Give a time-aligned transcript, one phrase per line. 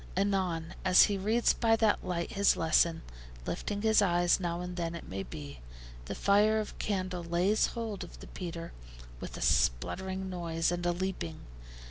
[0.17, 3.03] Anon, as he reads by that light his lesson,
[3.45, 5.59] lifting his eyes now and then it may be,
[6.05, 8.73] the fire of candle lays hold of the petre
[9.19, 11.41] with a spluttering noise and a leaping.